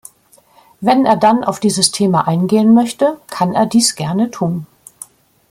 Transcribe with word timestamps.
Wenn 0.79 1.05
er 1.05 1.15
dann 1.15 1.43
auf 1.43 1.59
dieses 1.59 1.91
Thema 1.91 2.27
eingehen 2.27 2.73
möchte, 2.73 3.21
kann 3.27 3.53
er 3.53 3.67
dies 3.67 3.93
gerne 3.93 4.31
tun. 4.31 4.65